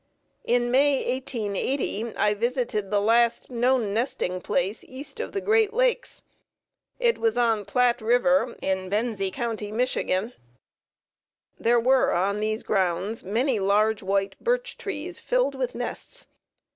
In 0.45 0.71
May, 0.71 0.95
1880, 1.17 2.15
I 2.17 2.33
visited 2.33 2.89
the 2.89 2.99
last 2.99 3.51
known 3.51 3.93
nesting 3.93 4.41
place 4.41 4.83
east 4.87 5.19
of 5.19 5.31
the 5.31 5.41
Great 5.41 5.75
Lakes. 5.75 6.23
It 6.97 7.19
was 7.19 7.37
on 7.37 7.65
Platt 7.65 8.01
River 8.01 8.55
in 8.63 8.89
Benzie 8.89 9.29
County, 9.31 9.71
Mich. 9.71 9.99
There 11.59 11.79
were 11.79 12.13
on 12.13 12.39
these 12.39 12.63
grounds 12.63 13.23
many 13.23 13.59
large 13.59 14.01
white 14.01 14.35
birch 14.43 14.75
trees 14.75 15.19
filled 15.19 15.53
with 15.53 15.75
nests. 15.75 16.25